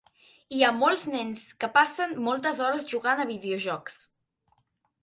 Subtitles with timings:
[0.59, 4.03] Hi ha molts nens que passen moltes hores jugant a videojocs.